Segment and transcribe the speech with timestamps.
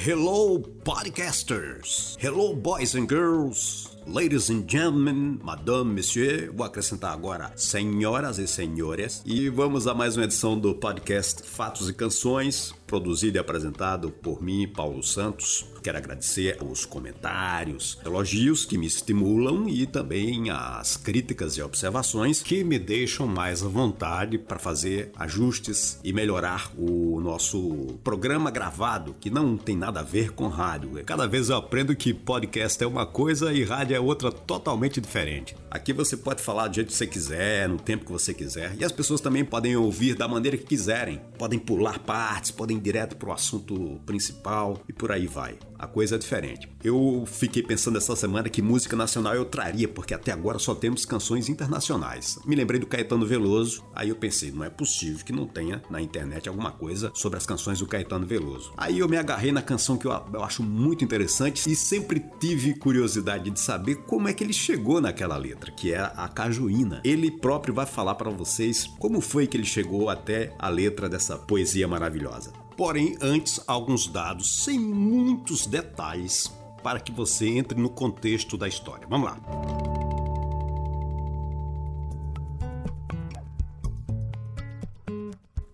[0.00, 2.16] Hello, podcasters!
[2.20, 3.96] Hello, boys and girls!
[4.06, 9.20] Ladies and gentlemen, madame, monsieur, vou acrescentar agora senhoras e senhores.
[9.26, 14.42] E vamos a mais uma edição do podcast Fatos e Canções, produzido e apresentado por
[14.42, 15.66] mim, Paulo Santos.
[15.82, 22.64] Quero agradecer os comentários, elogios que me estimulam e também as críticas e observações que
[22.64, 29.30] me deixam mais à vontade para fazer ajustes e melhorar o nosso programa gravado, que
[29.30, 30.90] não tem nada a ver com rádio.
[31.04, 35.54] Cada vez eu aprendo que podcast é uma coisa e rádio é outra totalmente diferente.
[35.70, 38.84] Aqui você pode falar do jeito que você quiser, no tempo que você quiser, e
[38.84, 41.20] as pessoas também podem ouvir da maneira que quiserem.
[41.38, 45.58] Podem pular partes, podem ir direto para o assunto principal e por aí vai.
[45.78, 46.68] A coisa é diferente.
[46.82, 51.04] Eu fiquei pensando essa semana que música nacional eu traria, porque até agora só temos
[51.04, 52.38] canções internacionais.
[52.44, 56.00] Me lembrei do Caetano Veloso, aí eu pensei, não é possível que não tenha na
[56.00, 58.72] internet alguma coisa sobre as canções do Caetano Veloso.
[58.76, 62.74] Aí eu me agarrei na canção que eu, eu acho muito interessante e sempre tive
[62.74, 67.02] curiosidade de saber como é que ele chegou naquela letra, que é a Cajuína.
[67.04, 71.36] Ele próprio vai falar para vocês como foi que ele chegou até a letra dessa
[71.36, 72.67] poesia maravilhosa.
[72.78, 79.04] Porém, antes, alguns dados sem muitos detalhes para que você entre no contexto da história.
[79.10, 79.40] Vamos lá.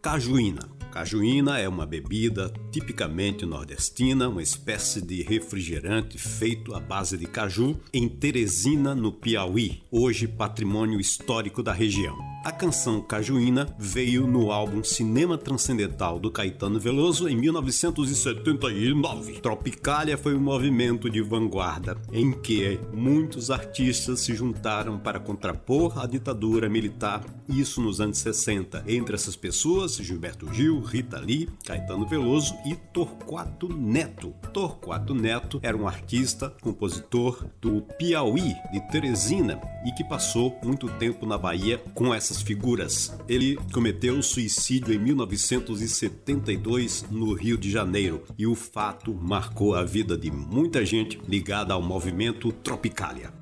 [0.01, 7.27] Cajuína Cajuína é uma bebida tipicamente nordestina, uma espécie de refrigerante feito à base de
[7.27, 12.34] caju em Teresina, no Piauí, hoje patrimônio histórico da região.
[12.45, 19.41] A canção Cajuína veio no álbum Cinema Transcendental do Caetano Veloso em 1979.
[19.41, 26.07] Tropicália foi um movimento de vanguarda em que muitos artistas se juntaram para contrapor a
[26.07, 28.85] ditadura militar, isso nos anos 60.
[28.87, 34.35] Entre essas pessoas, Gilberto Gil, Rita Lee, Caetano Veloso e Torquato Neto.
[34.53, 41.25] Torquato Neto era um artista, compositor do Piauí, de Teresina, e que passou muito tempo
[41.25, 43.13] na Bahia com figuras.
[43.29, 50.17] Ele cometeu suicídio em 1972 no Rio de Janeiro e o fato marcou a vida
[50.17, 53.33] de muita gente ligada ao movimento Tropicália.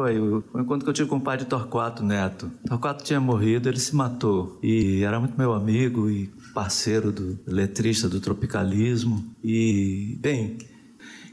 [0.00, 2.50] Foi o, encontro que eu tive com o pai de Torquato Neto.
[2.66, 4.58] Torquato tinha morrido, ele se matou.
[4.62, 9.22] E era muito meu amigo e parceiro do letrista do tropicalismo.
[9.44, 10.56] E, bem,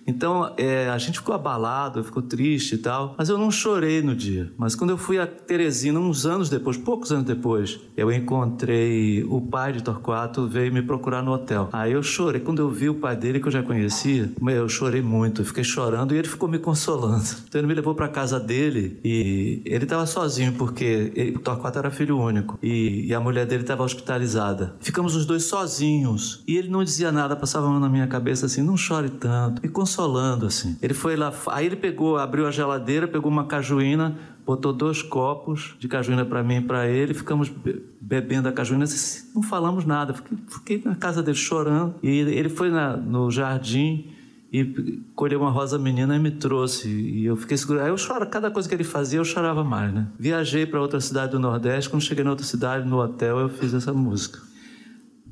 [0.07, 4.15] então é, a gente ficou abalado, ficou triste e tal, mas eu não chorei no
[4.15, 4.51] dia.
[4.57, 9.41] Mas quando eu fui a Teresina, uns anos depois, poucos anos depois, eu encontrei o
[9.41, 11.69] pai de Torquato, veio me procurar no hotel.
[11.73, 12.39] Aí eu chorei.
[12.39, 15.63] Quando eu vi o pai dele, que eu já conhecia, eu chorei muito, eu fiquei
[15.63, 17.25] chorando e ele ficou me consolando.
[17.47, 21.79] Então ele me levou para casa dele e ele estava sozinho, porque ele, o Torquato
[21.79, 24.75] era filho único e, e a mulher dele estava hospitalizada.
[24.79, 28.45] Ficamos os dois sozinhos e ele não dizia nada, passava a mão na minha cabeça
[28.45, 29.61] assim: não chore tanto.
[29.61, 30.77] Me consolando consolando, assim.
[30.81, 34.15] Ele foi lá, aí ele pegou, abriu a geladeira, pegou uma cajuína,
[34.45, 37.51] botou dois copos de cajuína para mim e para ele, ficamos
[37.99, 38.85] bebendo a cajuína,
[39.33, 40.13] não falamos nada.
[40.13, 41.95] Fiquei, fiquei na casa dele chorando.
[42.03, 44.11] E ele foi na, no jardim
[44.53, 46.87] e colheu uma rosa menina e me trouxe.
[46.87, 47.81] E eu fiquei seguro.
[47.81, 50.07] Aí eu choro, cada coisa que ele fazia eu chorava mais, né?
[50.17, 53.73] Viajei para outra cidade do Nordeste, quando cheguei na outra cidade, no hotel, eu fiz
[53.73, 54.46] essa música.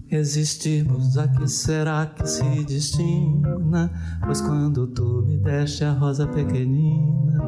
[0.09, 3.91] Existirmos a que será que se destina?
[4.23, 7.47] Pois quando tu me deste a rosa pequenina,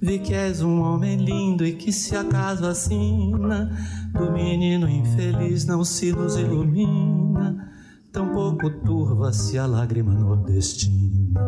[0.00, 3.70] vi que és um homem lindo e que se acaso assina,
[4.12, 7.72] do menino infeliz não se nos ilumina,
[8.12, 11.40] tampouco turva-se a lágrima nordestina.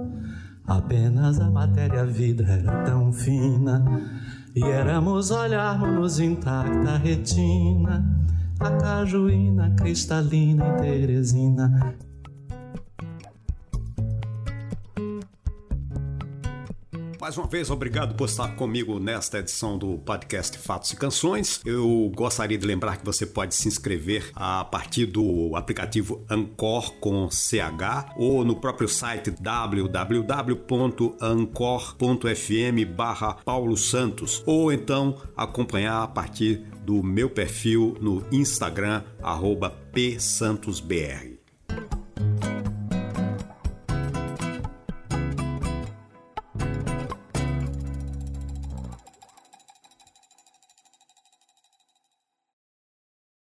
[0.66, 3.84] Apenas a matéria vida era tão fina,
[4.56, 8.18] e éramos olharmos intacta retina
[8.60, 11.94] a cajuína cristalina em Teresina.
[17.28, 21.60] Mais uma vez, obrigado por estar comigo nesta edição do podcast Fatos e Canções.
[21.62, 27.30] Eu gostaria de lembrar que você pode se inscrever a partir do aplicativo Ancor com
[27.30, 30.16] CH ou no próprio site www.ancor.fm
[32.96, 41.27] barra Paulo Santos ou então acompanhar a partir do meu perfil no Instagram, arroba psantosbr.